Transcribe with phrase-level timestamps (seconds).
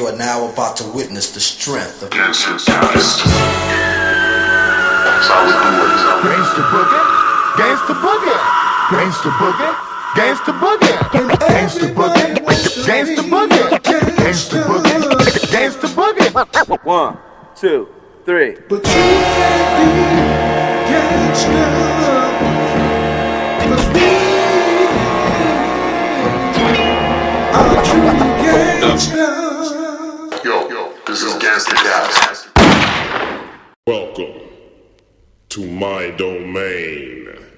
[0.00, 3.28] You are now about to witness the strength of Gangsta Gangsta.
[5.04, 5.92] That's how we do it.
[6.24, 7.04] Gangsta boogie,
[7.60, 8.40] gangsta boogie,
[8.88, 9.76] gangsta boogie,
[10.16, 10.96] gangsta boogie,
[11.52, 12.40] gangsta boogie,
[12.88, 13.76] gangsta boogie,
[14.24, 14.96] gangsta boogie,
[15.52, 16.30] gangsta boogie.
[16.82, 17.18] One,
[17.54, 17.86] two,
[18.24, 18.56] three.
[18.70, 18.92] But you
[19.36, 19.84] can't be
[20.88, 21.64] gangsta.
[23.60, 24.06] 'Cause we
[27.52, 28.12] are true
[28.80, 29.39] gangsta.
[31.10, 32.54] This is Gangstercast.
[33.84, 34.48] Welcome
[35.48, 37.49] to my domain.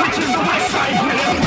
[0.00, 1.37] reaching the west side,